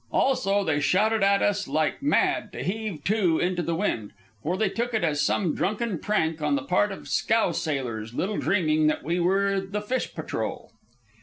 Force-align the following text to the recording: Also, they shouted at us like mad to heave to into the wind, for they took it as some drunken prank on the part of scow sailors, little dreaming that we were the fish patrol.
Also, 0.11 0.63
they 0.63 0.79
shouted 0.79 1.21
at 1.21 1.43
us 1.43 1.67
like 1.67 2.01
mad 2.01 2.51
to 2.51 2.63
heave 2.63 3.03
to 3.03 3.37
into 3.37 3.61
the 3.61 3.75
wind, 3.75 4.13
for 4.41 4.57
they 4.57 4.67
took 4.67 4.95
it 4.95 5.03
as 5.03 5.21
some 5.21 5.53
drunken 5.53 5.99
prank 5.99 6.41
on 6.41 6.55
the 6.55 6.63
part 6.63 6.91
of 6.91 7.07
scow 7.07 7.51
sailors, 7.51 8.11
little 8.11 8.37
dreaming 8.37 8.87
that 8.87 9.03
we 9.03 9.19
were 9.19 9.59
the 9.61 9.79
fish 9.79 10.11
patrol. 10.15 10.71